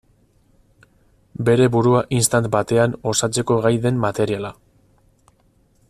[1.49, 4.53] Bere burua istant batean osatzeko gai den materiala.